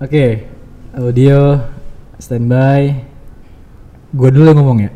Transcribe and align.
Oke, 0.00 0.48
audio 0.96 1.60
standby. 2.16 3.04
Gue 4.16 4.32
dulu 4.32 4.48
yang 4.48 4.56
ngomong 4.56 4.78
ya. 4.80 4.90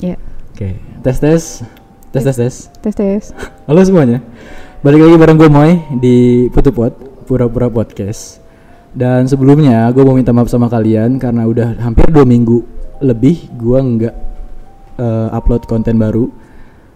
Ya, 0.00 0.16
Oke, 0.56 0.80
tes 1.04 1.20
tes, 1.20 1.60
tes 2.08 2.22
tes 2.24 2.36
tes. 2.40 2.54
tes 2.80 2.94
tes. 2.96 3.22
Halo 3.68 3.84
semuanya, 3.84 4.24
balik 4.80 5.04
lagi 5.04 5.16
bareng 5.20 5.36
gue 5.36 5.52
Moy 5.52 5.72
di 6.00 6.16
Putupot, 6.48 6.96
pura-pura 7.28 7.68
podcast. 7.68 8.40
Dan 8.96 9.28
sebelumnya 9.28 9.84
gue 9.92 10.00
mau 10.00 10.16
minta 10.16 10.32
maaf 10.32 10.48
sama 10.48 10.72
kalian 10.72 11.20
karena 11.20 11.44
udah 11.44 11.76
hampir 11.84 12.08
dua 12.08 12.24
minggu 12.24 12.64
lebih 13.04 13.52
gue 13.52 13.78
nggak 13.84 14.16
eh, 14.96 15.28
upload 15.36 15.68
konten 15.68 16.00
baru 16.00 16.24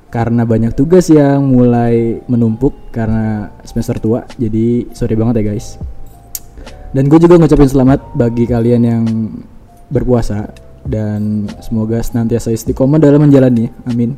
karena 0.09 0.49
banyak 0.49 0.73
tugas 0.73 1.13
yang 1.13 1.53
mulai 1.53 2.17
menumpuk 2.25 2.89
karena 2.97 3.53
semester 3.61 4.01
tua. 4.01 4.25
Jadi 4.41 4.89
sorry 4.97 5.21
banget 5.21 5.45
ya 5.45 5.53
guys. 5.53 5.77
Dan 6.93 7.09
gue 7.09 7.19
juga 7.25 7.41
ngucapin 7.41 7.73
selamat 7.73 8.13
bagi 8.13 8.45
kalian 8.45 8.83
yang 8.85 9.05
berpuasa 9.89 10.53
dan 10.85 11.49
semoga 11.65 12.05
senantiasa 12.05 12.53
istiqomah 12.53 13.01
dalam 13.01 13.25
menjalani. 13.25 13.73
Amin. 13.89 14.13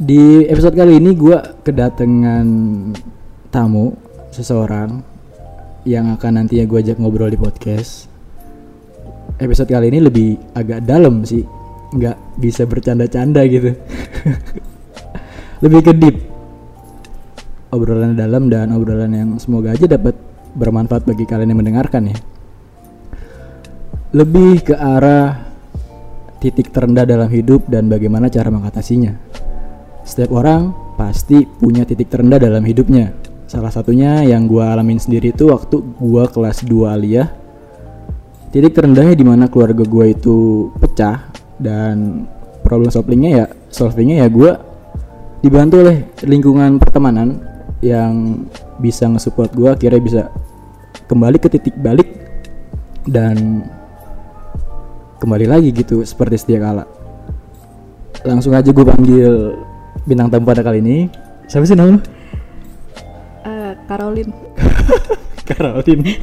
Di 0.00 0.48
episode 0.48 0.72
kali 0.72 0.96
ini 0.96 1.12
gue 1.12 1.36
kedatangan 1.60 2.48
tamu 3.52 3.92
seseorang 4.32 5.04
yang 5.84 6.08
akan 6.16 6.40
nantinya 6.40 6.64
gue 6.64 6.78
ajak 6.88 6.96
ngobrol 6.96 7.28
di 7.28 7.36
podcast. 7.36 8.08
Episode 9.36 9.68
kali 9.68 9.92
ini 9.92 10.00
lebih 10.00 10.40
agak 10.56 10.88
dalam 10.88 11.20
sih, 11.28 11.44
nggak 11.92 12.40
bisa 12.40 12.64
bercanda-canda 12.64 13.44
gitu. 13.44 13.76
lebih 15.68 15.80
ke 15.84 15.92
deep. 15.92 16.16
Obrolan 17.76 18.16
dalam 18.16 18.48
dan 18.48 18.72
obrolan 18.72 19.12
yang 19.12 19.30
semoga 19.36 19.76
aja 19.76 19.84
dapat 19.84 20.29
bermanfaat 20.54 21.06
bagi 21.06 21.24
kalian 21.26 21.54
yang 21.54 21.60
mendengarkan 21.60 22.10
ya. 22.10 22.16
Lebih 24.10 24.66
ke 24.66 24.74
arah 24.74 25.50
titik 26.42 26.72
terendah 26.74 27.06
dalam 27.06 27.28
hidup 27.30 27.68
dan 27.68 27.86
bagaimana 27.86 28.26
cara 28.32 28.50
mengatasinya. 28.50 29.14
Setiap 30.02 30.34
orang 30.34 30.72
pasti 30.96 31.44
punya 31.46 31.86
titik 31.86 32.10
terendah 32.10 32.40
dalam 32.40 32.64
hidupnya. 32.64 33.14
Salah 33.46 33.70
satunya 33.70 34.24
yang 34.26 34.50
gua 34.50 34.74
alamin 34.74 34.98
sendiri 34.98 35.30
itu 35.30 35.52
waktu 35.52 35.78
gua 36.00 36.26
kelas 36.26 36.66
2 36.66 36.96
aliyah. 36.96 37.28
Titik 38.50 38.74
terendahnya 38.74 39.14
di 39.14 39.22
mana 39.22 39.46
keluarga 39.46 39.86
gua 39.86 40.10
itu 40.10 40.70
pecah 40.82 41.30
dan 41.60 42.26
problem 42.66 42.90
solvingnya 42.90 43.30
ya 43.30 43.44
solvingnya 43.70 44.26
ya 44.26 44.28
gua 44.32 44.58
dibantu 45.40 45.86
oleh 45.86 46.08
lingkungan 46.24 46.76
pertemanan 46.76 47.40
yang 47.80 48.44
bisa 48.76 49.08
nge-support 49.08 49.52
gua 49.56 49.76
akhirnya 49.76 50.00
bisa 50.00 50.22
kembali 51.08 51.36
ke 51.40 51.48
titik 51.48 51.76
balik 51.80 52.06
dan 53.08 53.64
kembali 55.20 55.46
lagi 55.48 55.68
gitu 55.72 56.00
seperti 56.04 56.36
setia 56.40 56.60
kala. 56.60 56.84
Langsung 58.24 58.52
aja 58.52 58.68
gue 58.68 58.84
panggil 58.84 59.56
bintang 60.04 60.28
tamu 60.28 60.44
pada 60.48 60.64
kali 60.64 60.80
ini. 60.80 61.08
Siapa 61.48 61.64
sih 61.64 61.76
nama 61.76 61.96
lu? 61.96 62.00
Eh, 63.44 63.72
Caroline, 63.88 64.32
Caroline. 65.48 66.02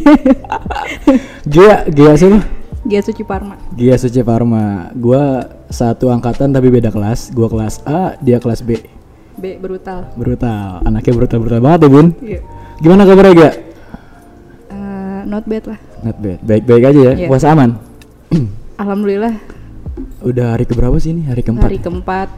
Gia, 1.53 1.85
Gia 1.89 2.13
siapa? 2.17 2.39
Gia 2.87 3.01
Suci 3.03 3.23
Parma. 3.27 3.59
Gia 3.75 3.95
Suci 3.99 4.21
Parma. 4.23 4.87
Gua 4.95 5.43
satu 5.67 6.07
angkatan 6.07 6.55
tapi 6.55 6.71
beda 6.71 6.93
kelas. 6.93 7.35
Gua 7.35 7.51
kelas 7.51 7.83
A, 7.83 8.15
dia 8.23 8.39
kelas 8.39 8.63
B. 8.63 8.96
B 9.37 9.61
brutal. 9.61 10.09
Brutal. 10.17 10.81
Anaknya 10.81 11.13
brutal-brutal 11.13 11.61
banget 11.61 11.79
ya, 11.85 11.89
Bun. 11.89 12.07
Iya. 12.21 12.39
Gimana 12.81 13.01
kabarnya, 13.05 13.33
Gia? 13.33 13.49
Eh, 14.73 15.19
not 15.29 15.45
bad 15.45 15.63
lah. 15.69 15.79
Not 16.01 16.17
bad. 16.17 16.39
Baik-baik 16.41 16.83
aja 16.89 16.99
ya. 16.99 17.13
Puasa 17.29 17.53
aman. 17.53 17.77
Alhamdulillah 18.81 19.57
Udah 20.21 20.57
hari 20.57 20.65
keberapa 20.65 20.93
sih 20.97 21.13
ini? 21.13 21.25
Hari 21.29 21.41
keempat. 21.45 21.65
hari 21.69 21.79
keempat. 21.81 22.29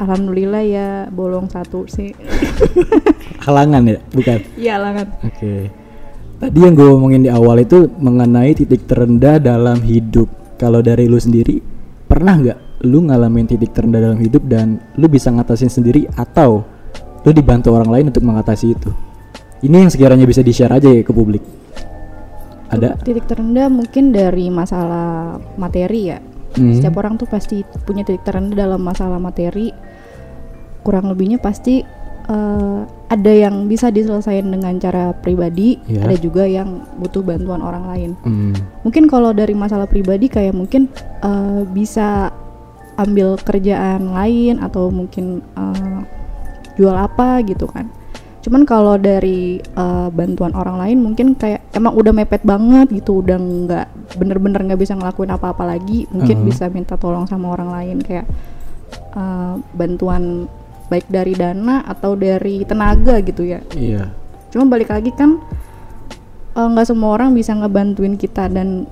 Alhamdulillah 0.00 0.64
ya 0.64 0.88
bolong 1.12 1.52
satu 1.52 1.84
sih. 1.84 2.16
Halangan 3.44 3.84
ya? 3.84 3.98
Bukan. 4.12 4.38
Iya 4.56 4.74
lah 4.80 4.92
kan. 4.96 5.08
Oke. 5.28 5.68
Tadi 6.40 6.56
yang 6.56 6.72
gue 6.72 6.88
omongin 6.88 7.28
di 7.28 7.30
awal 7.30 7.60
itu 7.60 7.84
mengenai 8.00 8.56
titik 8.56 8.88
terendah 8.88 9.36
dalam 9.36 9.84
hidup. 9.84 10.28
Kalau 10.56 10.80
dari 10.80 11.04
lu 11.04 11.20
sendiri, 11.20 11.60
pernah 12.10 12.34
nggak 12.34 12.58
lu 12.90 13.06
ngalamin 13.06 13.46
titik 13.46 13.70
terendah 13.70 14.02
dalam 14.02 14.18
hidup 14.18 14.42
dan 14.50 14.82
lu 14.98 15.06
bisa 15.06 15.30
ngatasin 15.30 15.70
sendiri 15.70 16.10
atau 16.18 16.66
lu 17.22 17.30
dibantu 17.30 17.70
orang 17.70 17.86
lain 17.86 18.06
untuk 18.10 18.26
mengatasi 18.26 18.74
itu? 18.74 18.90
Ini 19.62 19.86
yang 19.86 19.90
sekiranya 19.92 20.26
bisa 20.26 20.42
di-share 20.42 20.74
aja 20.74 20.90
ya 20.90 21.06
ke 21.06 21.12
publik. 21.14 21.44
Ada? 22.74 22.98
Titik 22.98 23.30
terendah 23.30 23.70
mungkin 23.70 24.10
dari 24.10 24.50
masalah 24.50 25.38
materi 25.54 26.10
ya. 26.10 26.18
Hmm. 26.58 26.74
Setiap 26.74 26.98
orang 26.98 27.14
tuh 27.14 27.30
pasti 27.30 27.62
punya 27.86 28.02
titik 28.02 28.26
terendah 28.26 28.58
dalam 28.58 28.82
masalah 28.82 29.22
materi. 29.22 29.70
Kurang 30.82 31.12
lebihnya 31.12 31.38
pasti 31.38 31.84
eh, 32.30 32.80
ada 33.10 33.32
yang 33.34 33.66
bisa 33.66 33.90
diselesaikan 33.90 34.54
dengan 34.54 34.78
cara 34.78 35.10
pribadi, 35.12 35.82
Iya. 35.90 36.06
ada 36.06 36.16
juga 36.16 36.46
yang 36.46 36.86
butuh 36.94 37.26
bantuan 37.26 37.58
orang 37.58 37.84
lain. 37.90 38.10
Hmm. 38.22 38.54
Mungkin 38.86 39.10
kalau 39.10 39.34
dari 39.34 39.52
masalah 39.52 39.90
pribadi 39.90 40.30
kayak 40.30 40.54
mungkin 40.54 40.86
eh, 41.20 41.62
bisa 41.66 42.30
ambil 42.94 43.34
kerjaan 43.34 44.14
lain 44.14 44.62
atau 44.62 44.94
mungkin 44.94 45.42
eh, 45.42 46.00
jual 46.78 46.94
apa 46.94 47.42
gitu 47.42 47.66
kan. 47.66 47.90
Cuman 48.40 48.62
kalau 48.64 48.94
dari 48.96 49.58
eh, 49.60 50.08
bantuan 50.14 50.54
orang 50.54 50.78
lain 50.78 50.98
mungkin 51.02 51.34
kayak 51.34 51.66
emang 51.74 51.92
udah 51.98 52.14
mepet 52.14 52.46
banget 52.46 52.88
gitu, 52.94 53.20
udah 53.20 53.36
nggak 53.36 53.86
bener-bener 54.16 54.60
nggak 54.70 54.80
bisa 54.80 54.94
ngelakuin 54.94 55.34
apa-apa 55.34 55.66
lagi, 55.66 56.06
mungkin 56.14 56.40
Uh-huh. 56.40 56.48
bisa 56.48 56.70
minta 56.70 56.94
tolong 56.94 57.26
sama 57.26 57.50
orang 57.52 57.74
lain 57.74 57.98
kayak 58.00 58.24
eh, 59.18 59.54
bantuan 59.74 60.46
baik 60.90 61.06
dari 61.06 61.38
dana 61.38 61.86
atau 61.86 62.18
dari 62.18 62.66
tenaga 62.66 63.22
gitu 63.22 63.46
ya. 63.46 63.62
Iya. 63.72 64.10
Cuma 64.50 64.66
balik 64.66 64.90
lagi 64.90 65.14
kan 65.14 65.38
eh, 66.58 66.66
nggak 66.66 66.86
semua 66.90 67.14
orang 67.14 67.30
bisa 67.32 67.54
ngebantuin 67.54 68.18
kita 68.18 68.50
dan 68.50 68.90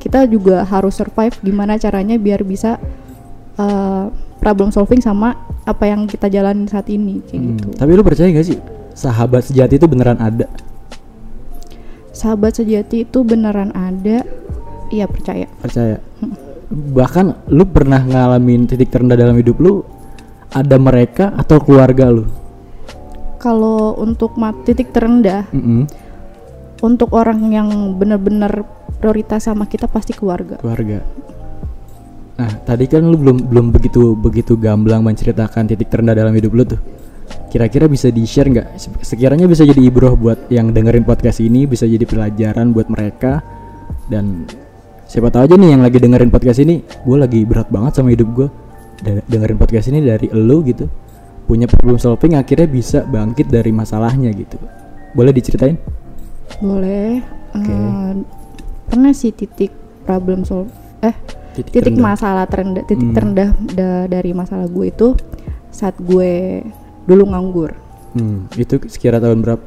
kita 0.00 0.24
juga 0.24 0.64
harus 0.64 0.96
survive 0.96 1.36
gimana 1.44 1.76
caranya 1.76 2.16
biar 2.16 2.40
bisa 2.42 2.80
eh, 3.60 4.04
problem 4.40 4.72
solving 4.72 5.04
sama 5.04 5.36
apa 5.68 5.84
yang 5.84 6.08
kita 6.08 6.32
jalanin 6.32 6.64
saat 6.64 6.88
ini 6.88 7.20
kayak 7.28 7.36
Hmm, 7.36 7.48
gitu. 7.60 7.68
Tapi 7.76 7.90
lu 7.92 8.02
percaya 8.06 8.32
gak 8.32 8.48
sih 8.48 8.58
sahabat 8.96 9.44
sejati 9.44 9.76
itu 9.76 9.84
beneran 9.84 10.16
ada? 10.16 10.48
Sahabat 12.16 12.58
sejati 12.58 13.06
itu 13.06 13.18
beneran 13.22 13.70
ada, 13.76 14.26
iya 14.90 15.06
percaya. 15.06 15.46
Percaya. 15.62 16.02
Bahkan 16.72 17.52
lu 17.52 17.62
pernah 17.68 18.02
ngalamin 18.02 18.66
titik 18.66 18.90
terendah 18.90 19.14
dalam 19.14 19.38
hidup 19.38 19.60
lu 19.62 19.86
ada 20.52 20.76
mereka 20.80 21.32
atau 21.36 21.60
keluarga 21.60 22.08
lu? 22.08 22.24
Kalau 23.38 23.94
untuk 23.94 24.34
titik 24.66 24.90
terendah, 24.90 25.46
Mm-mm. 25.54 25.86
untuk 26.82 27.14
orang 27.14 27.38
yang 27.54 27.68
bener-bener 27.94 28.66
prioritas 28.98 29.46
sama 29.46 29.70
kita 29.70 29.86
pasti 29.86 30.10
keluarga. 30.10 30.58
keluarga. 30.58 31.06
Nah, 32.38 32.50
tadi 32.66 32.86
kan 32.86 33.02
lu 33.02 33.18
belum 33.18 33.50
belum 33.50 33.66
begitu 33.74 34.14
begitu 34.14 34.54
gamblang 34.58 35.02
menceritakan 35.02 35.70
titik 35.70 35.90
terendah 35.90 36.14
dalam 36.18 36.34
hidup 36.34 36.54
lu 36.54 36.62
tuh. 36.66 36.78
Kira-kira 37.50 37.86
bisa 37.86 38.10
di-share 38.10 38.48
nggak? 38.50 38.68
Se- 38.78 38.94
Sekiranya 39.04 39.46
bisa 39.46 39.62
jadi 39.62 39.78
ibroh 39.86 40.14
buat 40.18 40.50
yang 40.50 40.70
dengerin 40.74 41.02
podcast 41.06 41.38
ini, 41.42 41.66
bisa 41.66 41.86
jadi 41.86 42.02
pelajaran 42.06 42.74
buat 42.74 42.90
mereka 42.90 43.42
dan 44.10 44.46
siapa 45.06 45.30
tahu 45.30 45.46
aja 45.46 45.54
nih 45.54 45.78
yang 45.78 45.82
lagi 45.82 45.98
dengerin 45.98 46.30
podcast 46.30 46.58
ini, 46.62 46.82
gue 46.82 47.16
lagi 47.18 47.42
berat 47.46 47.68
banget 47.70 47.92
sama 47.98 48.10
hidup 48.14 48.28
gue. 48.34 48.48
Dengerin 49.00 49.56
podcast 49.56 49.88
ini 49.88 50.00
dari 50.00 50.26
elu 50.28 50.58
gitu, 50.64 50.86
punya 51.44 51.64
problem 51.64 51.96
solving 51.96 52.34
akhirnya 52.34 52.66
bisa 52.66 53.02
bangkit 53.02 53.46
dari 53.46 53.70
masalahnya 53.70 54.28
gitu. 54.30 54.58
Boleh 55.10 55.30
diceritain? 55.30 55.78
Boleh. 56.58 57.22
Oke. 57.50 57.64
eh, 57.66 58.12
pernah 58.84 59.12
sih 59.12 59.30
titik 59.30 59.72
problem 60.02 60.42
solve 60.42 60.68
eh 60.98 61.12
titik 61.54 61.80
terendah. 61.90 62.04
masalah 62.04 62.44
terendah 62.44 62.84
titik 62.84 63.00
Hmm. 63.02 63.14
terendah 63.14 63.48
da- 63.70 64.04
dari 64.06 64.32
masalah 64.32 64.64
gue 64.64 64.86
itu 64.86 65.16
saat 65.70 65.96
gue 65.98 66.60
dulu 67.04 67.24
nganggur 67.26 67.72
Hmm, 68.10 68.48
itu 68.54 68.80
sekira 68.86 69.16
tahun 69.16 69.40
berapa? 69.40 69.60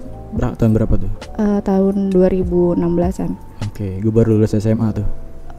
Tahun 0.56 0.72
berapa 0.72 0.94
tuh? 0.96 1.12
Eh, 1.38 1.60
tahun 1.62 2.10
2016an 2.10 3.38
Oke, 3.64 3.98
gue 3.98 4.12
baru 4.12 4.34
lulus 4.36 4.54
SMA 4.54 4.90
tuh. 4.92 5.06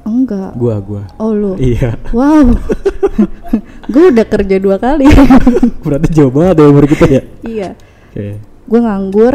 Enggak 0.05 0.53
Gua, 0.55 0.77
gua. 0.79 1.03
oh 1.17 1.31
lu 1.31 1.53
Iya. 1.57 1.99
wow 2.11 2.47
gue 3.93 4.05
udah 4.09 4.27
kerja 4.27 4.57
dua 4.57 4.77
kali 4.77 5.07
Berarti 5.85 6.09
jauh 6.11 6.31
banget 6.31 6.55
ya 6.57 6.67
umur 6.67 6.85
kita 6.87 7.05
ya. 7.07 7.23
iya 7.43 7.71
Oke. 8.09 8.39
gue 8.41 8.81
nganggur 8.81 9.35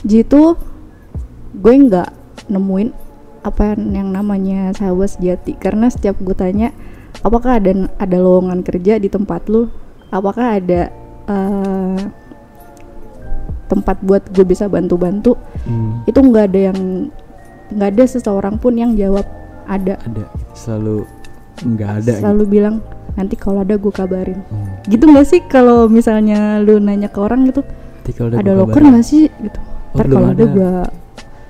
jitu 0.00 0.54
gue 1.54 1.72
nggak 1.80 2.10
nemuin 2.46 2.90
apa 3.40 3.76
yang 3.76 4.08
namanya 4.08 4.72
sahabat 4.72 5.12
sejati 5.12 5.54
karena 5.54 5.86
setiap 5.86 6.16
gue 6.18 6.32
tanya 6.32 6.72
apakah 7.20 7.56
ada 7.56 7.70
ada 7.94 8.16
lowongan 8.16 8.60
kerja 8.60 8.96
di 8.96 9.06
tempat 9.06 9.46
lu 9.46 9.68
apakah 10.08 10.56
ada 10.56 10.88
eh, 11.24 12.00
tempat 13.66 13.96
buat 14.00 14.22
gue 14.30 14.44
bisa 14.44 14.66
bantu-bantu 14.66 15.36
Hmm. 15.64 16.04
itu 16.04 16.20
nggak 16.20 16.46
ada 16.46 16.60
yang 16.68 17.08
nggak 17.70 17.90
ada 17.90 18.04
seseorang 18.06 18.56
pun 18.56 18.76
yang 18.76 18.92
jawab 18.94 19.24
ada 19.66 19.94
ada 19.98 20.24
selalu 20.52 21.04
nggak 21.56 21.90
ada 22.00 22.12
selalu 22.18 22.44
bilang 22.48 22.76
nanti 23.14 23.34
kalau 23.34 23.62
ada 23.62 23.74
gue 23.74 23.90
kabarin 23.90 24.38
gitu. 24.38 24.50
Hmm. 24.50 24.74
gitu 24.84 25.04
nggak 25.06 25.26
sih 25.26 25.40
kalau 25.44 25.86
misalnya 25.86 26.58
lu 26.58 26.78
nanya 26.78 27.06
ke 27.06 27.16
orang 27.16 27.46
gitu 27.46 27.62
ada 28.18 28.42
gua 28.44 28.54
loker 28.60 28.82
nggak 28.82 29.04
sih 29.04 29.30
gitu 29.30 29.60
Oh, 29.94 29.96
ntar 29.96 30.06
kalau 30.10 30.28
ada 30.28 30.34
ada. 30.34 30.44
gue 30.48 30.72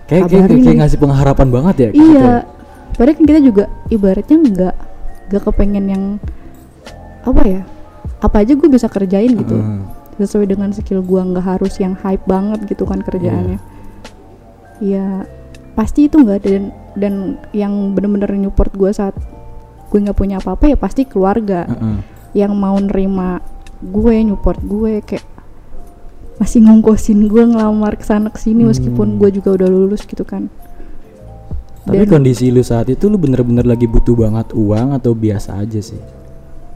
kayak 0.05 0.23
kayak, 0.23 0.25
kabarin 0.29 0.53
kayak 0.55 0.69
nih. 0.69 0.79
ngasih 0.79 0.99
pengharapan 1.01 1.49
banget 1.49 1.75
ya 1.75 1.89
gitu 1.89 2.05
iya 2.05 2.21
ya. 2.21 2.37
padahal 2.93 3.15
kan 3.15 3.25
kita 3.25 3.41
juga 3.41 3.65
ibaratnya 3.89 4.37
nggak 4.39 4.75
nggak 5.25 5.43
kepengen 5.43 5.87
yang 5.89 6.05
apa 7.25 7.43
ya 7.43 7.63
apa 8.21 8.37
aja 8.39 8.53
gue 8.53 8.69
bisa 8.69 8.87
kerjain 8.87 9.33
gitu 9.33 9.57
Hmm. 9.57 9.89
sesuai 10.15 10.47
dengan 10.47 10.71
skill 10.71 11.01
gue 11.01 11.21
nggak 11.25 11.47
harus 11.49 11.75
yang 11.77 11.97
hype 11.97 12.23
banget 12.23 12.61
gitu 12.69 12.85
kan 12.85 13.01
kerjaannya 13.01 13.57
ya 14.79 15.25
pasti 15.73 16.07
itu 16.07 16.21
nggak 16.21 16.39
ada 16.39 16.49
dan 16.51 16.65
dan 16.95 17.13
yang 17.51 17.93
bener-bener 17.93 18.31
nyupport 18.33 18.71
gue 18.71 18.91
saat 18.91 19.15
gue 19.87 19.99
nggak 20.01 20.15
punya 20.15 20.39
apa-apa 20.39 20.71
ya 20.71 20.77
pasti 20.77 21.05
keluarga. 21.05 21.65
Heeh. 21.65 21.99
yang 22.35 22.51
mau 22.53 22.75
nerima 22.75 23.39
gue 23.81 24.15
nyupport 24.21 24.59
gue 24.59 24.93
kayak 25.01 25.23
masih 26.35 26.67
ngongkosin 26.67 27.31
gue 27.31 27.47
ngelamar 27.47 27.95
ke 27.95 28.03
sana 28.03 28.27
ke 28.27 28.37
sini 28.37 28.67
meskipun 28.67 29.07
Hmm. 29.07 29.19
gue 29.19 29.31
juga 29.33 29.55
udah 29.55 29.69
lulus 29.69 30.03
gitu 30.03 30.23
kan. 30.23 30.51
Tapi 31.85 32.01
Dan- 32.01 32.11
kondisi 32.11 32.49
lu 32.49 32.59
saat 32.61 32.89
itu 32.89 33.07
lu 33.07 33.15
bener-bener 33.17 33.63
lagi 33.63 33.87
butuh 33.87 34.17
banget 34.17 34.51
uang 34.51 34.95
atau 34.95 35.15
biasa 35.15 35.55
aja 35.57 35.79
sih? 35.79 36.01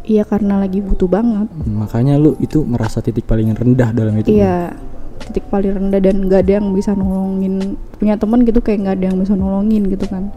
Iya 0.04 0.22
karena 0.22 0.56
lagi 0.58 0.78
butuh 0.78 1.04
banget. 1.06 1.50
Hmm, 1.50 1.74
makanya 1.80 2.14
lu 2.16 2.38
itu 2.38 2.62
ngerasa 2.62 3.02
titik 3.02 3.26
paling 3.26 3.50
rendah 3.50 3.90
dalam 3.90 4.14
itu 4.14 4.30
iya 4.30 4.70
titik 5.18 5.42
paling 5.44 5.74
rendah 5.74 5.98
dan 5.98 6.22
gak 6.24 6.46
ada 6.46 6.52
yang 6.56 6.70
bisa 6.70 6.94
nolongin 6.94 7.74
punya 7.98 8.14
teman 8.14 8.46
gitu 8.46 8.62
kayak 8.62 8.78
nggak 8.86 8.94
ada 8.98 9.04
yang 9.12 9.18
bisa 9.18 9.34
nolongin 9.34 9.90
gitu 9.90 10.06
kan. 10.06 10.30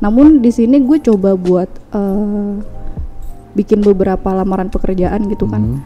Namun 0.00 0.40
di 0.44 0.52
sini 0.52 0.80
gue 0.80 1.00
coba 1.00 1.36
buat 1.36 1.68
eh, 1.96 2.52
bikin 3.56 3.82
beberapa 3.82 4.30
lamaran 4.30 4.70
pekerjaan 4.70 5.26
gitu 5.32 5.48
kan. 5.48 5.64
Hmm. 5.80 5.82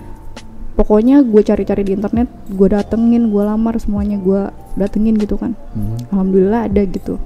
pokoknya 0.75 1.23
gue 1.23 1.39
cari-cari 1.39 1.87
di 1.87 1.95
internet 1.95 2.27
gue 2.51 2.67
datengin 2.67 3.31
gue 3.31 3.43
lamar 3.47 3.79
semuanya 3.79 4.19
gue 4.19 4.51
datengin 4.75 5.15
gitu 5.15 5.39
kan. 5.39 5.55
Hmm. 5.71 5.99
alhamdulillah 6.11 6.67
ada 6.67 6.83
gitu. 6.83 7.17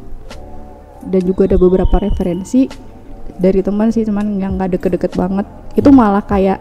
Dan 1.08 1.24
juga 1.24 1.48
ada 1.48 1.56
beberapa 1.56 1.96
referensi 1.96 2.68
dari 3.40 3.64
teman 3.64 3.88
sih 3.88 4.04
teman 4.04 4.36
yang 4.36 4.60
nggak 4.60 4.76
deket-deket 4.76 5.16
banget. 5.16 5.48
Itu 5.80 5.88
malah 5.96 6.20
kayak 6.28 6.60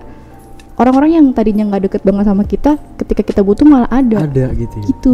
orang-orang 0.80 1.12
yang 1.19 1.25
tadinya 1.35 1.68
nggak 1.68 1.91
deket 1.91 2.01
banget 2.07 2.25
sama 2.30 2.44
kita 2.47 2.77
ketika 3.01 3.21
kita 3.25 3.41
butuh 3.44 3.65
malah 3.68 3.89
ada, 3.91 4.23
ada 4.23 4.53
gitu 4.53 4.75
ya. 4.80 4.83
gitu 4.88 5.13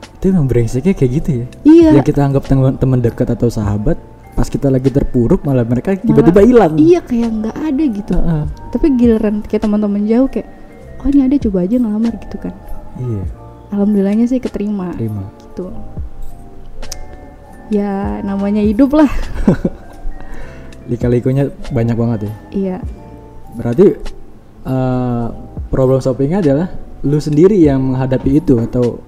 itu 0.00 0.24
emang 0.28 0.46
brengseknya 0.48 0.92
kayak 0.92 1.12
gitu 1.22 1.30
ya? 1.32 1.46
Iya. 1.64 1.88
Yang 2.00 2.06
kita 2.12 2.20
anggap 2.28 2.44
teman 2.50 3.00
dekat 3.00 3.28
atau 3.32 3.48
sahabat 3.48 3.96
pas 4.30 4.46
kita 4.46 4.70
lagi 4.72 4.88
terpuruk 4.88 5.42
malah 5.44 5.66
mereka 5.66 5.98
tiba-tiba 5.98 6.40
hilang. 6.40 6.72
iya 6.78 7.02
kayak 7.02 7.28
nggak 7.28 7.56
ada 7.60 7.84
gitu. 7.92 8.14
Heeh. 8.14 8.44
tapi 8.72 8.86
giliran 8.96 9.36
kayak 9.44 9.62
teman-teman 9.66 10.06
jauh 10.06 10.28
kayak 10.30 10.48
oh 11.02 11.08
ini 11.10 11.20
ada 11.26 11.36
coba 11.36 11.58
aja 11.66 11.76
ngelamar 11.76 12.14
gitu 12.16 12.36
kan. 12.40 12.54
Iya. 12.96 13.22
Alhamdulillahnya 13.70 14.26
sih 14.30 14.40
keterima. 14.40 14.94
Terima. 14.96 15.28
Gitu. 15.38 15.66
Ya 17.70 18.18
namanya 18.24 18.62
hidup 18.64 18.96
lah. 18.96 19.10
Lika-likunya 20.90 21.52
banyak 21.70 21.96
banget 21.98 22.18
ya? 22.26 22.32
Iya. 22.50 22.76
Berarti 23.54 23.86
eh, 24.66 25.26
problem 25.70 26.00
solvingnya 26.02 26.42
adalah 26.42 26.68
lu 27.06 27.16
sendiri 27.16 27.56
yang 27.56 27.80
menghadapi 27.94 28.42
itu 28.42 28.58
atau 28.60 29.00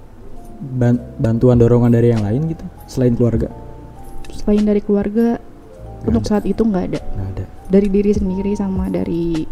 bantuan 1.18 1.58
dorongan 1.58 1.90
dari 1.90 2.14
yang 2.14 2.22
lain 2.22 2.46
gitu 2.54 2.64
selain 2.86 3.18
keluarga? 3.18 3.50
Selain 4.30 4.62
dari 4.62 4.80
keluarga 4.80 5.36
Nggak 5.36 6.08
untuk 6.08 6.22
ada. 6.22 6.30
saat 6.30 6.44
itu 6.46 6.62
nggak 6.62 6.84
ada. 6.92 7.00
Ada. 7.02 7.44
Dari 7.68 7.88
diri 7.90 8.12
sendiri 8.14 8.52
sama 8.54 8.86
dari 8.90 9.46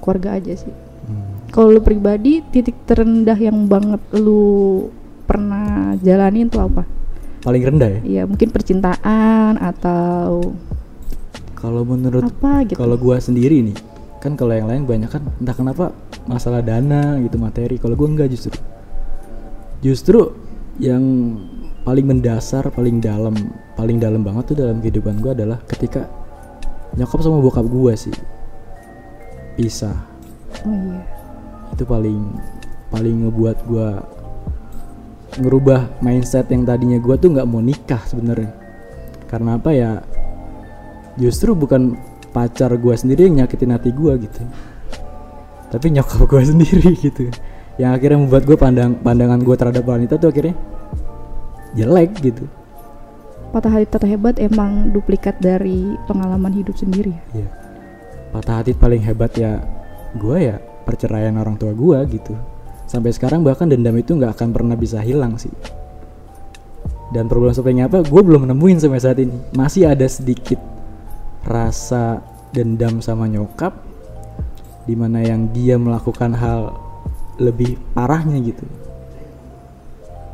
keluarga 0.00 0.36
aja 0.40 0.54
sih. 0.56 0.72
Hmm. 1.00 1.48
kalau 1.48 1.72
lu 1.72 1.80
pribadi 1.80 2.44
titik 2.52 2.76
terendah 2.84 3.34
yang 3.34 3.64
banget 3.64 3.98
lu 4.14 4.86
pernah 5.24 5.96
jalanin 6.04 6.46
tuh 6.52 6.68
apa? 6.68 6.84
Paling 7.40 7.62
rendah 7.64 7.88
ya? 7.88 8.00
Ya 8.20 8.22
mungkin 8.28 8.52
percintaan 8.52 9.56
atau 9.56 10.52
kalau 11.56 11.84
menurut 11.88 12.24
apa 12.24 12.68
gitu. 12.68 12.76
kalau 12.76 12.96
gua 13.00 13.16
sendiri 13.16 13.64
nih 13.64 13.76
kan 14.20 14.36
kalau 14.36 14.52
yang 14.52 14.68
lain 14.68 14.84
banyak 14.84 15.08
kan 15.08 15.24
entah 15.40 15.56
kenapa 15.56 15.96
masalah 16.28 16.60
dana 16.60 17.16
gitu 17.24 17.40
materi. 17.40 17.80
Kalau 17.80 17.96
gua 17.96 18.08
enggak 18.12 18.28
justru. 18.28 18.52
Justru 19.80 20.36
yang 20.80 21.36
paling 21.84 22.08
mendasar 22.08 22.72
paling 22.72 23.04
dalam 23.04 23.36
paling 23.76 24.00
dalam 24.00 24.24
banget 24.24 24.52
tuh 24.52 24.56
dalam 24.64 24.80
kehidupan 24.80 25.20
gua 25.20 25.36
adalah 25.36 25.60
ketika 25.68 26.08
nyokap 26.96 27.20
sama 27.20 27.38
bokap 27.44 27.68
gua 27.68 27.92
sih 27.92 28.12
pisah. 29.60 29.96
Oh 30.64 30.72
iya. 30.72 31.04
Itu 31.76 31.84
paling 31.84 32.20
paling 32.88 33.28
ngebuat 33.28 33.58
gua 33.68 34.00
ngerubah 35.36 36.00
mindset 36.00 36.48
yang 36.48 36.64
tadinya 36.64 36.96
gua 36.96 37.20
tuh 37.20 37.36
nggak 37.36 37.48
mau 37.48 37.60
nikah 37.60 38.00
sebenarnya. 38.08 38.50
Karena 39.28 39.60
apa 39.60 39.70
ya? 39.76 40.00
Justru 41.20 41.52
bukan 41.52 42.00
pacar 42.32 42.72
gua 42.80 42.96
sendiri 42.96 43.28
yang 43.28 43.44
nyakitin 43.44 43.76
hati 43.76 43.92
gua 43.92 44.16
gitu. 44.16 44.40
Tapi 45.70 45.86
nyokap 45.92 46.24
gua 46.24 46.42
sendiri 46.50 46.96
gitu 46.96 47.28
yang 47.80 47.96
akhirnya 47.96 48.20
membuat 48.20 48.44
gue 48.44 48.58
pandang 48.60 48.92
pandangan 49.00 49.40
gue 49.40 49.56
terhadap 49.56 49.84
wanita 49.88 50.20
tuh 50.20 50.28
akhirnya 50.28 50.52
jelek 51.72 52.12
gitu 52.20 52.44
patah 53.56 53.72
hati 53.72 53.88
terhebat 53.88 54.36
emang 54.36 54.92
duplikat 54.92 55.40
dari 55.40 55.96
pengalaman 56.04 56.52
hidup 56.52 56.76
sendiri 56.76 57.16
ya 57.16 57.24
Iya. 57.40 57.50
Patah 58.30 58.62
hati 58.62 58.78
paling 58.78 59.02
hebat 59.02 59.34
ya 59.34 59.58
gue 60.14 60.38
ya 60.38 60.62
perceraian 60.86 61.34
orang 61.34 61.58
tua 61.58 61.74
gue 61.74 61.98
gitu. 62.14 62.34
Sampai 62.86 63.10
sekarang 63.10 63.42
bahkan 63.42 63.66
dendam 63.66 63.94
itu 63.98 64.14
nggak 64.14 64.38
akan 64.38 64.50
pernah 64.54 64.78
bisa 64.78 65.02
hilang 65.02 65.34
sih. 65.34 65.50
Dan 67.10 67.26
problem 67.26 67.50
solvingnya 67.50 67.90
apa? 67.90 68.06
Gue 68.06 68.22
belum 68.22 68.46
nemuin 68.46 68.86
sampai 68.86 69.02
saat 69.02 69.18
ini. 69.18 69.34
Masih 69.54 69.90
ada 69.90 70.06
sedikit 70.06 70.58
rasa 71.42 72.22
dendam 72.54 73.02
sama 73.02 73.26
nyokap, 73.26 73.74
di 74.86 74.94
mana 74.94 75.22
yang 75.22 75.50
dia 75.50 75.74
melakukan 75.74 76.34
hal 76.38 76.78
lebih 77.38 77.78
parahnya 77.92 78.40
gitu. 78.40 78.64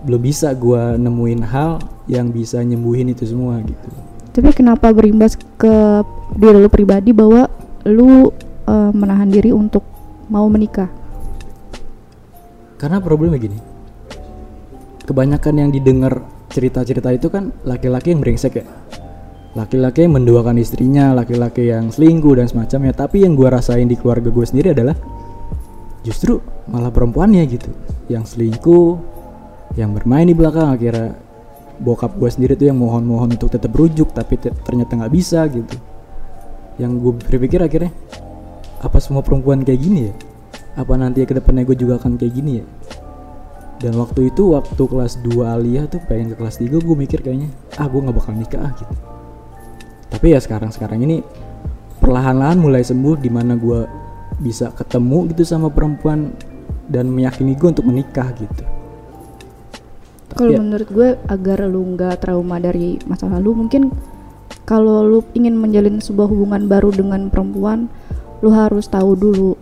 Belum 0.07 0.23
bisa 0.23 0.55
gue 0.55 0.97
nemuin 0.97 1.43
hal 1.43 1.83
yang 2.07 2.31
bisa 2.31 2.63
nyembuhin 2.63 3.11
itu 3.11 3.27
semua 3.27 3.59
gitu. 3.63 3.89
tapi 4.37 4.53
kenapa 4.53 4.93
berimbas 4.93 5.33
ke 5.57 6.05
diri 6.37 6.61
lu 6.61 6.69
pribadi 6.69 7.11
bahwa 7.11 7.49
lu 7.89 8.31
eh, 8.69 8.91
menahan 8.93 9.33
diri 9.33 9.51
untuk 9.51 9.83
mau 10.29 10.45
menikah 10.51 10.91
Karena 12.77 13.01
problemnya 13.01 13.41
gini. 13.41 13.57
Kebanyakan 15.09 15.55
yang 15.57 15.71
didengar 15.73 16.21
cerita-cerita 16.53 17.09
itu 17.09 17.33
kan 17.33 17.49
laki-laki 17.65 18.13
yang 18.13 18.21
brengsek 18.21 18.61
ya. 18.61 18.69
Laki-laki 19.57 20.05
yang 20.05 20.21
menduakan 20.21 20.61
istrinya, 20.61 21.17
laki-laki 21.17 21.73
yang 21.73 21.89
selingkuh 21.89 22.37
dan 22.37 22.53
semacamnya. 22.53 22.93
Tapi 22.93 23.25
yang 23.25 23.33
gua 23.33 23.57
rasain 23.57 23.89
di 23.89 23.97
keluarga 23.97 24.29
gue 24.29 24.45
sendiri 24.45 24.77
adalah 24.77 24.93
justru 26.07 26.39
malah 26.71 26.95
perempuannya 26.95 27.43
gitu. 27.51 27.75
Yang 28.07 28.39
selingkuh, 28.39 29.03
yang 29.75 29.91
bermain 29.91 30.31
di 30.31 30.39
belakang 30.39 30.71
akhirnya 30.71 31.19
bokap 31.83 32.15
gue 32.17 32.31
sendiri 32.31 32.55
tuh 32.55 32.71
yang 32.71 32.79
mohon-mohon 32.79 33.37
untuk 33.37 33.53
tetap 33.53 33.75
rujuk 33.75 34.15
tapi 34.15 34.39
te- 34.39 34.55
ternyata 34.63 34.95
nggak 34.95 35.13
bisa 35.13 35.43
gitu. 35.51 35.75
Yang 36.79 36.93
gue 37.03 37.13
berpikir 37.27 37.59
akhirnya 37.59 37.91
apa 38.79 39.03
semua 39.03 39.27
perempuan 39.27 39.67
kayak 39.67 39.81
gini 39.83 40.01
ya? 40.07 40.15
Apa 40.79 40.95
nanti 40.95 41.27
ke 41.27 41.35
depannya 41.35 41.67
gue 41.67 41.77
juga 41.77 41.99
akan 41.99 42.15
kayak 42.15 42.33
gini 42.33 42.53
ya? 42.63 42.67
Dan 43.77 43.99
waktu 44.01 44.33
itu 44.33 44.57
waktu 44.57 44.81
kelas 44.89 45.21
2 45.21 45.37
aliyah 45.45 45.85
tuh 45.91 46.01
pengen 46.09 46.33
ke 46.33 46.37
kelas 46.41 46.57
3 46.63 46.81
gue 46.81 46.97
mikir 46.97 47.21
kayaknya 47.21 47.53
ah 47.77 47.85
gue 47.85 48.01
nggak 48.01 48.17
bakal 48.17 48.33
nikah 48.33 48.63
ah 48.63 48.73
gitu. 48.73 48.95
Tapi 50.07 50.33
ya 50.33 50.41
sekarang-sekarang 50.41 51.03
ini 51.05 51.21
perlahan-lahan 52.01 52.57
mulai 52.57 52.81
sembuh 52.81 53.21
di 53.21 53.29
mana 53.29 53.53
gue 53.53 54.06
bisa 54.37 54.69
ketemu 54.73 55.33
gitu 55.33 55.43
sama 55.43 55.69
perempuan 55.69 56.33
dan 56.87 57.09
meyakini 57.09 57.57
gue 57.57 57.69
untuk 57.73 57.87
menikah 57.87 58.31
gitu. 58.37 58.63
Kalau 60.37 60.53
ya, 60.53 60.61
menurut 60.61 60.89
gue 60.93 61.09
agar 61.27 61.65
lu 61.65 61.97
nggak 61.97 62.21
trauma 62.21 62.61
dari 62.61 63.01
masa 63.09 63.25
lalu 63.27 63.65
mungkin 63.65 63.89
kalau 64.69 65.01
lu 65.01 65.25
ingin 65.33 65.57
menjalin 65.57 65.97
sebuah 65.97 66.29
hubungan 66.29 66.69
baru 66.69 66.93
dengan 66.93 67.33
perempuan 67.33 67.89
lu 68.45 68.53
harus 68.53 68.85
tahu 68.85 69.17
dulu 69.17 69.57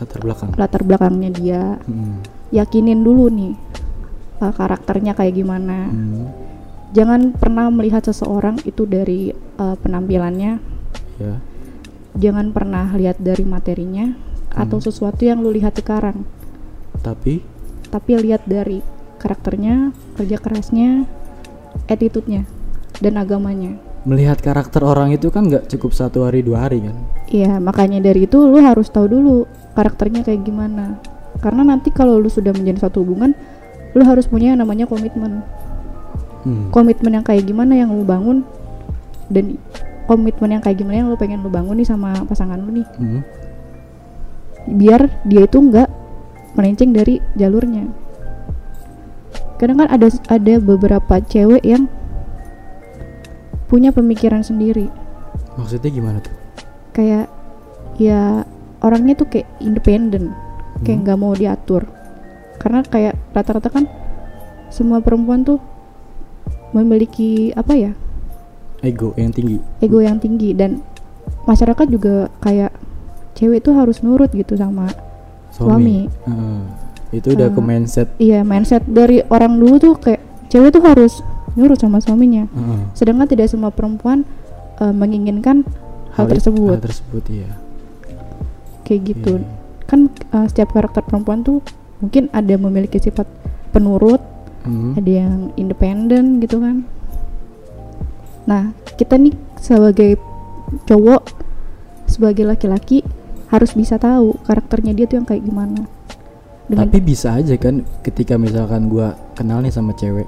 latar 0.00 0.20
belakang. 0.24 0.48
latar 0.56 0.82
belakangnya 0.82 1.30
dia 1.36 1.62
Hmm. 1.84 2.24
yakinin 2.48 3.04
dulu 3.04 3.28
nih 3.28 3.52
uh, 4.40 4.52
karakternya 4.56 5.12
kayak 5.12 5.36
gimana 5.36 5.92
Hmm. 5.92 6.32
jangan 6.96 7.36
pernah 7.36 7.68
melihat 7.68 8.00
seseorang 8.00 8.56
itu 8.64 8.88
dari 8.88 9.28
uh, 9.60 9.76
penampilannya 9.76 10.52
Ya. 11.20 11.36
Jangan 12.18 12.50
pernah 12.50 12.90
lihat 12.94 13.20
dari 13.22 13.46
materinya 13.46 14.14
atau 14.50 14.82
Hmm. 14.82 14.86
sesuatu 14.90 15.22
yang 15.22 15.42
lu 15.42 15.54
lihat 15.54 15.78
sekarang 15.78 16.26
Tapi 17.00 17.40
tapi 17.90 18.10
lihat 18.18 18.46
dari 18.46 18.82
karakternya 19.18 19.94
kerja 20.18 20.36
kerasnya 20.42 21.06
attitude-nya 21.86 22.46
dan 22.98 23.14
agamanya 23.18 23.78
Melihat 24.00 24.40
karakter 24.40 24.80
orang 24.80 25.12
itu 25.12 25.28
kan 25.28 25.44
nggak 25.44 25.68
cukup 25.68 25.92
satu 25.92 26.24
hari 26.24 26.40
dua 26.40 26.64
hari 26.64 26.80
kan? 26.80 26.96
Iya, 27.28 27.60
makanya 27.60 28.00
dari 28.00 28.24
itu 28.24 28.40
lu 28.48 28.56
harus 28.56 28.88
tahu 28.88 29.12
dulu 29.12 29.44
karakternya 29.76 30.24
kayak 30.24 30.40
gimana. 30.40 30.96
Karena 31.44 31.68
nanti 31.68 31.92
kalau 31.92 32.16
lu 32.16 32.32
sudah 32.32 32.48
menjadi 32.56 32.88
satu 32.88 33.04
hubungan, 33.04 33.36
lu 33.92 34.00
harus 34.00 34.24
punya 34.24 34.56
yang 34.56 34.64
namanya 34.64 34.88
komitmen. 34.88 35.44
Hmm. 36.48 36.72
Komitmen 36.72 37.20
yang 37.20 37.26
kayak 37.28 37.44
gimana 37.44 37.76
yang 37.76 37.92
lu 37.92 38.00
bangun 38.08 38.40
dan 39.28 39.60
komitmen 40.10 40.58
yang 40.58 40.62
kayak 40.62 40.82
gimana 40.82 41.06
yang 41.06 41.08
lu 41.08 41.14
pengen 41.14 41.46
lu 41.46 41.50
bangun 41.54 41.78
nih 41.78 41.86
sama 41.86 42.26
pasangan 42.26 42.58
lu 42.58 42.82
nih. 42.82 42.86
Hmm. 42.98 43.22
Biar 44.66 45.06
dia 45.22 45.46
itu 45.46 45.62
nggak 45.62 45.86
melenceng 46.58 46.90
dari 46.90 47.22
jalurnya. 47.38 47.86
Kadang 49.54 49.86
kan 49.86 49.88
ada 49.94 50.10
ada 50.26 50.54
beberapa 50.58 51.22
cewek 51.22 51.62
yang 51.62 51.86
punya 53.70 53.94
pemikiran 53.94 54.42
sendiri. 54.42 54.90
Maksudnya 55.54 55.90
gimana 55.94 56.18
tuh? 56.18 56.34
kayak 56.90 57.30
ya 58.02 58.42
orangnya 58.82 59.14
tuh 59.14 59.30
kayak 59.30 59.46
independen 59.62 60.34
kayak 60.82 60.98
Hmm. 60.98 61.04
nggak 61.06 61.20
mau 61.22 61.32
diatur 61.32 61.86
karena 62.58 62.82
kayak 62.82 63.14
rata-rata 63.30 63.70
kan 63.70 63.86
semua 64.74 64.98
perempuan 64.98 65.46
tuh 65.46 65.62
memiliki 66.74 67.54
apa 67.54 67.78
ya 67.78 67.92
Ego 68.80 69.12
yang 69.14 69.28
tinggi. 69.30 69.60
ego 69.78 69.98
yang 69.98 70.16
tinggi 70.16 70.50
dan 70.50 70.80
masyarakat 71.42 71.86
juga 71.86 72.14
kayak 72.38 72.72
cewek 73.32 73.60
tuh 73.60 73.72
harus 73.72 74.00
nurut 74.00 74.28
gitu 74.30 74.54
sama 74.54 74.88
Suami. 75.50 76.06
Heeh. 76.06 76.60
itu 77.10 77.26
udah 77.30 77.48
ke 77.48 77.58
Eh, 77.58 77.64
mindset. 77.64 78.08
iya 78.16 78.40
mindset 78.40 78.86
dari 78.86 79.20
orang 79.26 79.56
dulu 79.56 79.76
tuh 79.76 79.94
kayak 79.96 80.20
cewek 80.46 80.70
tuh 80.70 80.80
harus 80.80 81.20
nurut 81.52 81.74
sama 81.74 81.98
suaminya 81.98 82.46
Heeh. 82.46 82.80
sedangkan 82.94 83.26
tidak 83.26 83.46
semua 83.46 83.68
perempuan 83.68 84.22
eh, 84.76 84.92
menginginkan 84.92 85.66
hal, 86.12 86.24
it- 86.24 86.38
tersebut 86.38 86.72
Hal 86.72 86.80
tersebut 86.80 87.24
iya. 87.28 87.50
kayak 88.82 89.00
gitu 89.06 89.32
Iya. 89.36 89.46
kan 89.84 90.00
uh, 90.30 90.46
setiap 90.46 90.70
karakter 90.70 91.02
perempuan 91.02 91.42
tuh 91.42 91.58
mungkin 91.98 92.30
ada 92.30 92.54
memiliki 92.56 92.96
sifat 92.96 93.26
penurut 93.68 94.22
Hmm. 94.60 94.92
ada 94.92 95.08
yang 95.08 95.34
independen 95.56 96.36
gitu 96.38 96.60
kan 96.60 96.84
nah 98.50 98.74
kita 98.98 99.14
nih 99.14 99.34
sebagai 99.62 100.18
cowok 100.90 101.22
sebagai 102.10 102.42
laki-laki 102.42 103.06
harus 103.54 103.78
bisa 103.78 103.94
tahu 103.94 104.34
karakternya 104.42 104.90
dia 104.90 105.06
tuh 105.06 105.22
yang 105.22 105.26
kayak 105.26 105.46
gimana 105.46 105.86
dengan 106.70 106.86
Tapi 106.86 106.98
bisa 107.02 107.34
aja 107.34 107.58
kan 107.58 107.82
ketika 108.06 108.38
misalkan 108.38 108.86
gua 108.86 109.18
kenal 109.34 109.58
nih 109.58 109.74
sama 109.74 109.90
cewek, 109.90 110.22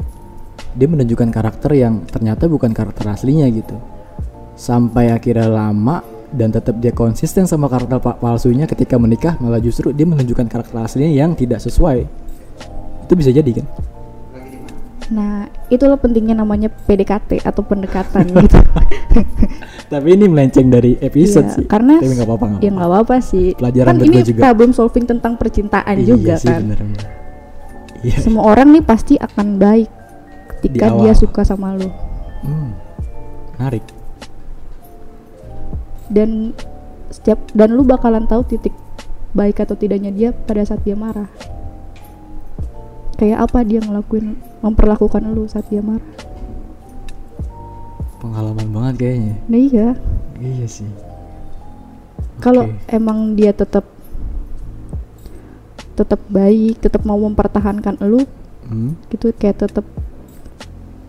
dia 0.75 0.91
menunjukkan 0.91 1.31
karakter 1.31 1.71
yang 1.79 2.03
ternyata 2.11 2.51
bukan 2.51 2.75
karakter 2.75 3.07
aslinya 3.07 3.47
gitu. 3.47 3.79
Sampai 4.59 5.15
akhirnya 5.15 5.47
lama 5.47 6.03
dan 6.35 6.51
tetap 6.51 6.83
dia 6.83 6.91
konsisten 6.91 7.47
sama 7.47 7.71
karakter 7.71 8.03
pa- 8.03 8.19
palsunya 8.19 8.67
ketika 8.67 8.99
menikah 8.99 9.39
malah 9.39 9.63
justru 9.63 9.95
dia 9.95 10.03
menunjukkan 10.03 10.51
karakter 10.51 10.83
aslinya 10.83 11.15
yang 11.15 11.39
tidak 11.39 11.63
sesuai. 11.63 12.11
Itu 13.07 13.15
bisa 13.15 13.31
jadi 13.31 13.63
kan? 13.63 13.67
Nah 15.13 15.33
itulah 15.69 15.95
pentingnya 15.95 16.33
namanya 16.35 16.73
PDKT 16.73 17.45
atau 17.45 17.61
pendekatan 17.61 18.25
gitu 18.35 18.57
Tapi 19.87 20.09
ini 20.11 20.25
melenceng 20.25 20.67
dari 20.67 20.97
episode 20.97 21.45
Iya, 21.45 21.55
sih. 21.55 21.65
karena 21.67 22.01
Tapi 22.01 22.17
nggak 22.17 22.25
apa-apa. 22.27 22.47
ya 22.59 22.71
nggak 22.71 22.89
apa-apa 22.89 23.17
sih 23.21 23.53
Pelajaran 23.53 23.93
kan 23.93 23.97
ini 24.01 24.19
juga. 24.23 24.41
problem 24.43 24.71
solving 24.73 25.05
tentang 25.05 25.37
percintaan 25.37 25.95
Iya 25.95 26.07
juga 26.09 26.35
sih, 26.35 26.49
kan. 26.49 26.63
Iya. 28.01 28.17
semua 28.19 28.49
orang 28.49 28.73
nih 28.73 28.83
pasti 28.83 29.15
akan 29.15 29.47
baik 29.57 29.89
ketika 30.59 30.87
Di 30.89 30.97
dia 30.99 31.13
suka 31.15 31.43
sama 31.43 31.77
lu 31.77 31.93
Hmm. 32.41 32.73
Menarik. 33.55 33.85
dan 36.09 36.51
setiap 37.09 37.39
dan 37.51 37.71
lu 37.71 37.85
bakalan 37.85 38.25
tahu 38.25 38.43
titik 38.45 38.75
baik 39.31 39.57
atau 39.59 39.73
tidaknya 39.73 40.11
dia 40.11 40.29
pada 40.33 40.61
saat 40.63 40.81
dia 40.81 40.93
marah 40.95 41.29
kayak 43.23 43.39
apa 43.41 43.63
dia 43.63 43.79
ngelakuin 43.79 44.35
memperlakukan 44.59 45.23
lu 45.25 45.47
saat 45.47 45.63
dia 45.69 45.79
marah 45.79 46.03
Pengalaman 48.19 48.69
banget 48.69 48.95
kayaknya. 48.99 49.35
nah 49.47 49.61
iya 49.61 49.89
Iya 50.37 50.67
sih. 50.67 50.91
kalau 52.39 52.67
Oke. 52.67 52.75
emang 52.89 53.35
dia 53.35 53.51
tetap 53.53 53.87
tetap 55.93 56.19
baik 56.27 56.81
tetap 56.81 57.03
mau 57.03 57.15
mempertahankan 57.17 57.95
lu 58.03 58.27
Hmm. 58.63 58.95
gitu 59.07 59.31
kayak 59.33 59.59
tetap 59.61 59.85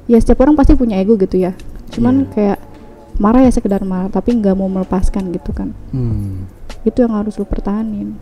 ya 0.03 0.17
setiap 0.17 0.41
orang 0.41 0.53
pasti 0.53 0.73
punya 0.73 0.97
ego 0.97 1.15
gitu 1.15 1.37
ya 1.39 1.53
cuman 1.89 2.25
Iya. 2.25 2.29
kayak 2.29 2.59
marah 3.15 3.41
ya 3.41 3.51
sekedar 3.51 3.81
marah 3.83 4.09
tapi 4.09 4.35
nggak 4.35 4.51
mau 4.51 4.67
melepaskan 4.67 5.29
gitu 5.31 5.49
kan 5.49 5.71
Hmm. 5.89 6.49
itu 6.81 6.97
yang 6.99 7.13
harus 7.13 7.33
lu 7.33 7.45
pertahanin 7.45 8.17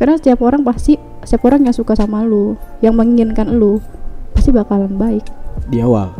karena 0.00 0.16
setiap 0.16 0.40
orang 0.40 0.64
pasti 0.64 0.96
setiap 1.20 1.44
orang 1.44 1.60
yang 1.62 1.76
suka 1.76 1.92
sama 1.92 2.24
lu 2.24 2.56
yang 2.80 2.96
menginginkan 2.96 3.52
lu 3.52 3.84
pasti 4.32 4.48
bakalan 4.48 4.96
baik 4.96 5.28
Di 5.68 5.78
awal. 5.78 6.16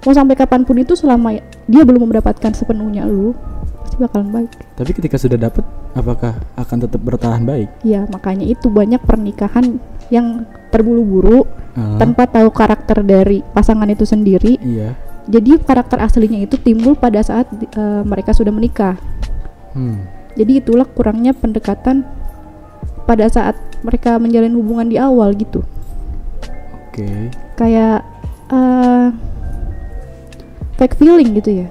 mau 0.00 0.14
sampai 0.14 0.32
kapan 0.32 0.62
pun 0.62 0.78
itu 0.78 0.94
selama 0.94 1.34
dia 1.66 1.82
belum 1.82 2.06
mendapatkan 2.06 2.54
sepenuhnya 2.54 3.02
lu 3.02 3.34
pasti 3.82 3.98
bakalan 3.98 4.30
baik 4.30 4.50
Tapi 4.72 4.90
ketika 4.92 5.16
sudah 5.16 5.40
dapat, 5.40 5.66
apakah 5.92 6.38
akan 6.54 6.76
tetap 6.80 7.00
bertahan 7.00 7.42
baik? 7.42 7.66
ya 7.82 8.06
makanya 8.06 8.46
itu 8.46 8.70
banyak 8.70 9.02
pernikahan 9.02 9.82
yang 10.08 10.46
terburu-buru 10.70 11.42
Ah, 11.74 12.00
tanpa 12.00 12.24
tahu 12.24 12.48
karakter 12.48 13.02
dari 13.02 13.44
pasangan 13.46 13.84
itu 13.84 14.00
sendiri 14.02 14.56
Iya. 14.56 14.96
jadi 15.26 15.60
karakter 15.60 16.00
aslinya 16.00 16.40
itu 16.40 16.56
timbul 16.56 16.94
pada 16.94 17.20
saat 17.20 17.44
eh, 17.52 18.00
mereka 18.00 18.32
sudah 18.32 18.48
menikah 18.48 18.96
Hmm. 19.74 20.08
jadi 20.32 20.64
itulah 20.64 20.86
kurangnya 20.86 21.34
pendekatan 21.34 22.08
pada 23.06 23.26
saat 23.26 23.54
mereka 23.80 24.18
menjalin 24.18 24.52
hubungan 24.52 24.86
di 24.86 24.98
awal 24.98 25.30
gitu 25.32 25.62
Oke. 26.84 27.30
kayak 27.54 28.02
eh 28.48 29.08
fake 30.76 30.96
feeling 30.96 31.32
gitu 31.34 31.62
ya 31.62 31.68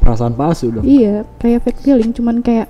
Perasaan 0.00 0.34
palsu 0.34 0.68
dong. 0.70 0.84
iya 0.84 1.24
kayak 1.36 1.64
fake 1.64 1.80
feeling 1.80 2.10
cuman 2.10 2.40
kayak 2.40 2.68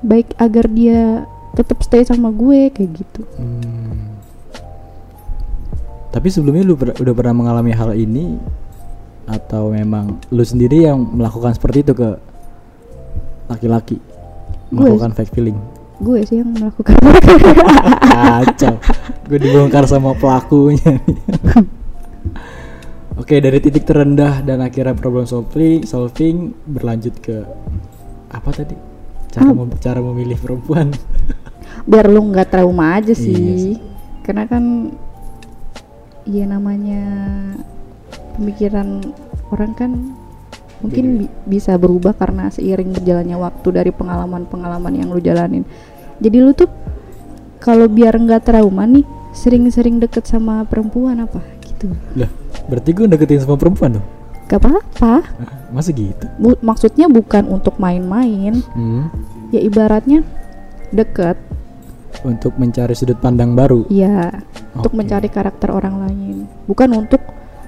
baik 0.00 0.34
agar 0.36 0.66
dia 0.66 1.22
tetap 1.54 1.80
stay 1.80 2.02
sama 2.02 2.28
gue 2.30 2.68
kayak 2.68 2.90
gitu 2.94 3.22
Hmm. 3.34 4.18
Tapi 6.10 6.30
sebelumnya 6.30 6.62
lu 6.62 6.74
per- 6.74 6.94
udah 6.94 7.10
pernah 7.10 7.34
mengalami 7.34 7.70
hal 7.70 7.90
ini 7.92 8.38
atau 9.24 9.66
memang 9.68 10.22
lu 10.28 10.42
sendiri 10.42 10.84
yang 10.84 11.00
melakukan 11.00 11.50
seperti 11.52 11.82
itu 11.82 11.92
ke 11.92 12.08
laki-laki? 13.46 13.98
Gue. 14.74 14.90
Melakukan 14.90 15.12
fake 15.14 15.32
feeling. 15.32 15.58
gue 15.96 16.26
sih 16.26 16.36
yang 16.36 16.50
melakukan 16.50 16.98
Kacau. 18.04 18.74
Gue 19.24 19.38
dibongkar 19.38 19.86
sama 19.86 20.10
pelakunya. 20.12 20.98
Oke, 23.14 23.38
dari 23.38 23.62
titik 23.62 23.86
terendah 23.86 24.42
dan 24.42 24.58
akhirnya 24.58 24.90
problem 24.92 25.22
solving, 25.22 25.86
solving 25.86 26.50
berlanjut 26.66 27.14
ke 27.16 27.46
apa 28.28 28.50
tadi? 28.50 28.74
Cara 29.30 29.54
mem- 29.54 29.78
cara 29.78 30.02
memilih 30.02 30.34
perempuan. 30.36 30.90
biar 31.88 32.06
lu 32.06 32.26
nggak 32.26 32.48
trauma 32.48 32.96
aja 32.96 33.10
Iya 33.10 33.18
sih 33.18 33.34
sih. 33.34 33.76
karena 34.22 34.46
kan 34.46 34.88
iya 36.24 36.44
namanya 36.44 37.02
pemikiran 38.34 39.04
orang 39.50 39.72
kan 39.74 39.90
mungkin 40.84 41.04
bi- 41.18 41.32
bisa 41.48 41.74
berubah 41.74 42.12
karena 42.12 42.48
seiring 42.48 42.92
berjalannya 42.92 43.34
waktu 43.34 43.68
dari 43.72 43.90
pengalaman-pengalaman 43.90 44.92
yang 44.94 45.08
lu 45.08 45.18
jalanin 45.18 45.64
jadi 46.16 46.36
lu 46.38 46.52
tuh 46.52 46.68
kalau 47.58 47.88
biar 47.88 48.12
nggak 48.14 48.44
trauma 48.44 48.84
nih 48.84 49.02
sering-sering 49.32 49.98
deket 49.98 50.24
sama 50.24 50.62
perempuan 50.62 51.18
apa 51.18 51.40
gitu 51.64 51.88
Lah, 52.14 52.28
berarti 52.66 52.90
gue 52.92 53.08
deketin 53.08 53.40
sama 53.40 53.56
perempuan 53.56 53.98
dong. 53.98 54.06
gak 54.44 54.60
apa-apa 54.60 55.24
Masa 55.70 55.90
gitu? 55.90 56.28
Bu- 56.36 56.60
maksudnya 56.60 57.08
bukan 57.08 57.48
untuk 57.48 57.74
main-main 57.76 58.60
Hmm. 58.70 59.08
ya 59.48 59.58
ibaratnya 59.58 60.20
deket 60.90 61.40
Untuk 62.22 62.54
mencari 62.54 62.92
sudut 62.92 63.16
pandang 63.16 63.52
baru. 63.52 63.88
ya 63.88 64.30
untuk 64.72 64.92
Oke. 64.92 64.98
mencari 65.00 65.26
karakter 65.26 65.68
orang 65.68 65.98
lain 65.98 66.36
bukan 66.64 66.92
untuk 66.94 67.18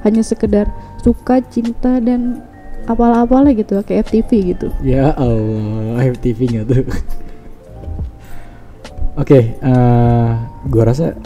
hanya 0.02 0.20
sekedar 0.20 0.70
suka 0.98 1.42
cinta 1.42 1.98
dan 1.98 2.44
apalah-apalah 2.86 3.50
gitu 3.52 3.82
kayak 3.82 4.06
FTV 4.08 4.30
gitu 4.54 4.66
Ya 4.80 5.10
Allah, 5.14 6.06
FTV 6.14 6.38
nggak 6.54 6.66
tuh? 6.66 6.82
Oke, 9.22 9.58
eh, 9.58 10.30
gua 10.68 10.84
rasa 10.86 11.16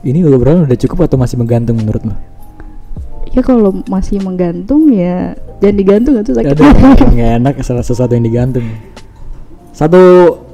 ini 0.00 0.24
obrolan 0.24 0.64
udah 0.64 0.78
cukup 0.78 1.06
atau 1.06 1.20
masih 1.20 1.36
menggantung 1.36 1.76
menurut 1.76 2.02
lo? 2.02 2.16
ya 3.28 3.44
kalau 3.44 3.84
masih 3.92 4.24
menggantung 4.24 4.88
ya 4.88 5.36
jangan 5.60 5.76
digantung 5.76 6.16
itu 6.16 6.32
sakit 6.32 6.48
Aduh, 6.48 6.64
nggak 7.14 7.30
enak 7.38 7.54
salah 7.60 7.84
sesuatu 7.84 8.16
yang 8.16 8.24
digantung. 8.24 8.64
Satu 9.70 10.00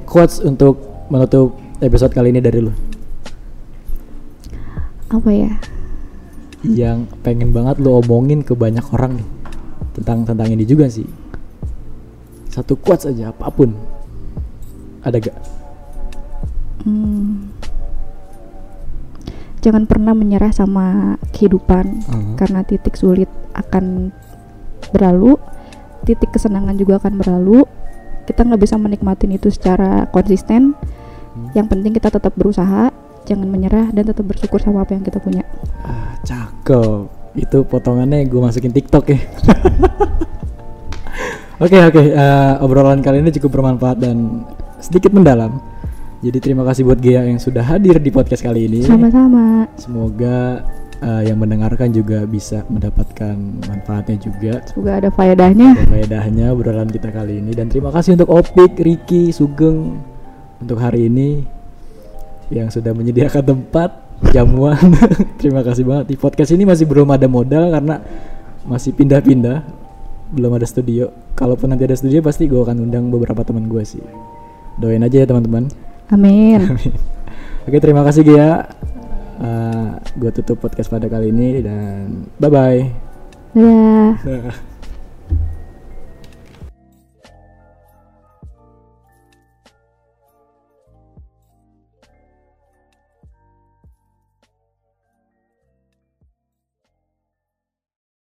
quotes 0.04 0.42
untuk 0.42 0.82
menutup 1.06 1.54
episode 1.78 2.10
kali 2.10 2.34
ini 2.34 2.42
dari 2.42 2.58
lo. 2.58 2.74
apa 5.08 5.30
ya 5.30 5.52
yang 6.66 7.06
pengen 7.22 7.54
banget 7.54 7.78
lo 7.78 8.02
omongin 8.02 8.42
ke 8.42 8.58
banyak 8.58 8.82
orang 8.90 9.22
nih 9.22 9.28
tentang 9.94 10.26
tentang 10.26 10.50
ini 10.50 10.66
juga 10.66 10.90
sih 10.90 11.06
satu 12.50 12.74
quotes 12.74 13.08
aja 13.08 13.30
apa 13.30 13.50
pun 13.50 13.72
ada 15.02 15.18
gak 15.18 15.36
Hmm. 16.84 17.48
Jangan 19.64 19.88
pernah 19.88 20.12
menyerah 20.12 20.52
sama 20.52 21.16
kehidupan 21.32 22.04
Hmm. 22.04 22.36
karena 22.36 22.60
titik 22.60 22.92
sulit 23.00 23.32
akan 23.56 24.12
berlalu, 24.92 25.40
titik 26.04 26.36
kesenangan 26.36 26.76
juga 26.76 27.00
akan 27.00 27.16
berlalu. 27.16 27.64
Kita 28.28 28.44
nggak 28.44 28.60
bisa 28.60 28.76
menikmatin 28.76 29.32
itu 29.32 29.48
secara 29.48 30.04
konsisten. 30.12 30.76
Hmm. 30.76 31.48
Yang 31.56 31.66
penting 31.72 31.92
kita 31.96 32.12
tetap 32.12 32.36
berusaha, 32.36 32.92
jangan 33.24 33.48
menyerah 33.48 33.88
dan 33.96 34.04
tetap 34.04 34.28
bersyukur 34.28 34.60
sama 34.60 34.84
apa 34.84 34.92
yang 34.92 35.04
kita 35.08 35.16
punya. 35.24 35.48
ah, 35.84 36.20
cakep 36.20 37.23
itu 37.34 37.66
potongannya 37.66 38.26
gue 38.30 38.40
masukin 38.40 38.70
TikTok 38.70 39.04
ya 39.10 39.18
Oke 41.62 41.78
oke 41.78 42.02
eh, 42.02 42.54
obrolan 42.66 42.98
kali 42.98 43.22
ini 43.22 43.30
cukup 43.38 43.62
bermanfaat 43.62 44.02
dan 44.02 44.42
sedikit 44.82 45.14
mendalam. 45.14 45.62
Jadi 46.18 46.38
terima 46.42 46.66
kasih 46.66 46.82
buat 46.82 46.98
Gia 46.98 47.22
yang 47.22 47.38
sudah 47.38 47.62
hadir 47.62 48.02
di 48.02 48.10
podcast 48.10 48.42
kali 48.42 48.66
ini. 48.66 48.82
Sama-sama. 48.82 49.70
Semoga 49.78 50.66
eh, 50.98 51.30
yang 51.30 51.38
mendengarkan 51.38 51.94
juga 51.94 52.26
bisa 52.26 52.66
mendapatkan 52.66 53.38
manfaatnya 53.70 54.18
juga. 54.18 54.66
Semoga 54.66 54.98
ada 54.98 55.08
faedahnya. 55.14 55.78
Dan 55.78 55.88
faedahnya 55.94 56.46
obrolan 56.50 56.90
kita 56.90 57.14
kali 57.14 57.38
ini 57.38 57.54
dan 57.54 57.70
terima 57.70 57.94
kasih 57.94 58.18
untuk 58.18 58.34
Opik, 58.34 58.74
Ricky, 58.74 59.30
Sugeng 59.30 60.02
untuk 60.58 60.82
hari 60.82 61.06
ini 61.06 61.46
yang 62.50 62.66
sudah 62.66 62.92
menyediakan 62.92 63.40
tempat 63.40 64.03
jamuan. 64.30 64.78
terima 65.40 65.64
kasih 65.64 65.84
banget. 65.86 66.14
Di 66.14 66.16
podcast 66.18 66.50
ini 66.54 66.68
masih 66.68 66.84
belum 66.84 67.08
ada 67.10 67.26
modal 67.26 67.72
karena 67.72 68.02
masih 68.64 68.94
pindah-pindah, 68.94 69.64
belum 70.34 70.52
ada 70.56 70.66
studio. 70.66 71.10
Kalaupun 71.34 71.72
nanti 71.72 71.84
ada 71.86 71.96
studio 71.98 72.20
pasti 72.22 72.46
gue 72.46 72.60
akan 72.60 72.84
undang 72.84 73.10
beberapa 73.10 73.42
teman 73.42 73.66
gue 73.66 73.82
sih. 73.82 74.02
Doain 74.78 75.02
aja 75.02 75.22
ya 75.22 75.26
teman-teman. 75.26 75.70
Amin. 76.10 76.60
Oke 77.66 77.78
terima 77.80 78.04
kasih 78.04 78.22
Gia. 78.22 78.68
gue 80.14 80.30
tutup 80.30 80.62
podcast 80.62 80.94
pada 80.94 81.10
kali 81.10 81.34
ini 81.34 81.58
dan 81.64 82.28
bye 82.38 82.52
bye. 82.52 82.80
Dadah. 83.54 84.73